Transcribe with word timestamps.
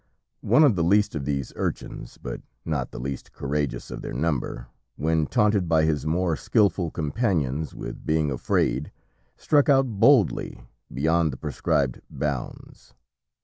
One 0.41 0.63
of 0.63 0.75
the 0.75 0.83
least 0.83 1.13
of 1.13 1.25
these 1.25 1.53
urchins, 1.55 2.17
but 2.17 2.41
not 2.65 2.89
the 2.89 2.97
least 2.99 3.33
courageous 3.33 3.91
of 3.91 4.01
their 4.01 4.15
number, 4.15 4.65
when 4.95 5.27
taunted 5.27 5.69
by 5.69 5.83
his 5.83 6.07
more 6.07 6.35
skilful 6.35 6.89
companions 6.89 7.75
with 7.75 8.03
being 8.03 8.31
afraid, 8.31 8.91
struck 9.37 9.69
out 9.69 9.85
boldly 9.85 10.59
beyond 10.91 11.31
the 11.31 11.37
prescribed 11.37 12.01
bounds. 12.09 12.95